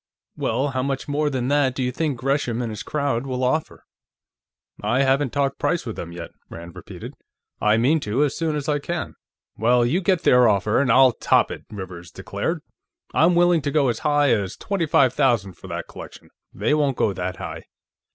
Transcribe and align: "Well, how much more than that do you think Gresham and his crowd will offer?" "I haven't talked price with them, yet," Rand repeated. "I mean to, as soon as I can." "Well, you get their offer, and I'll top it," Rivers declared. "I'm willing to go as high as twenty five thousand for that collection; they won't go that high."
"Well, 0.35 0.69
how 0.69 0.81
much 0.81 1.07
more 1.07 1.29
than 1.29 1.47
that 1.49 1.75
do 1.75 1.83
you 1.83 1.91
think 1.91 2.17
Gresham 2.17 2.59
and 2.59 2.71
his 2.71 2.81
crowd 2.81 3.27
will 3.27 3.43
offer?" 3.43 3.85
"I 4.83 5.03
haven't 5.03 5.29
talked 5.29 5.59
price 5.59 5.85
with 5.85 5.95
them, 5.95 6.11
yet," 6.11 6.31
Rand 6.49 6.75
repeated. 6.75 7.13
"I 7.61 7.77
mean 7.77 7.99
to, 7.99 8.23
as 8.23 8.35
soon 8.35 8.55
as 8.55 8.67
I 8.67 8.79
can." 8.79 9.13
"Well, 9.57 9.85
you 9.85 10.01
get 10.01 10.23
their 10.23 10.49
offer, 10.49 10.81
and 10.81 10.91
I'll 10.91 11.11
top 11.11 11.51
it," 11.51 11.65
Rivers 11.69 12.09
declared. 12.09 12.63
"I'm 13.13 13.35
willing 13.35 13.61
to 13.61 13.69
go 13.69 13.89
as 13.89 13.99
high 13.99 14.31
as 14.33 14.57
twenty 14.57 14.87
five 14.87 15.13
thousand 15.13 15.53
for 15.53 15.67
that 15.67 15.87
collection; 15.87 16.31
they 16.51 16.73
won't 16.73 16.97
go 16.97 17.13
that 17.13 17.35
high." 17.35 17.65